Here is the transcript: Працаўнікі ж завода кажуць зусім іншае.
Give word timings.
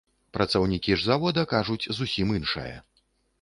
Працаўнікі 0.35 0.95
ж 1.01 1.05
завода 1.09 1.43
кажуць 1.53 1.89
зусім 1.99 2.33
іншае. 2.39 2.73